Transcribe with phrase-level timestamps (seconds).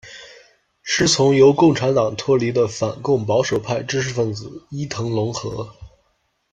[0.81, 5.71] 师从由共产党脱离的反共保守派知识份子伊藤隆和。